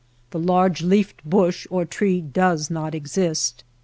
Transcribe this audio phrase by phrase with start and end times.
[0.31, 3.63] The large leafed bush or tree does not exist.